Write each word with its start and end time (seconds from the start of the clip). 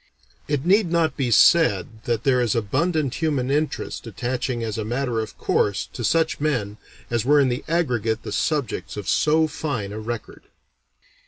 It 0.47 0.65
need 0.65 0.91
not 0.91 1.15
be 1.15 1.29
said 1.29 2.01
that 2.05 2.23
there 2.23 2.41
is 2.41 2.55
abundant 2.55 3.13
human 3.21 3.51
interest 3.51 4.07
attaching 4.07 4.63
as 4.63 4.79
a 4.79 4.83
matter 4.83 5.19
of 5.19 5.37
course 5.37 5.87
to 5.93 6.03
such 6.03 6.39
men 6.39 6.77
as 7.11 7.23
were 7.23 7.39
in 7.39 7.49
the 7.49 7.63
aggregate 7.67 8.23
the 8.23 8.31
subjects 8.31 8.97
of 8.97 9.07
so 9.07 9.45
fine 9.45 9.91
a 9.93 9.99
record. 9.99 10.45